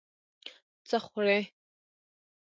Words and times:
څه 0.87 0.97
خوړې؟ 1.05 1.39